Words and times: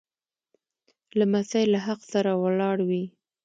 لمسی 1.19 1.63
له 1.73 1.79
حق 1.85 2.01
سره 2.13 2.31
ولاړ 2.43 2.77
وي. 2.89 3.03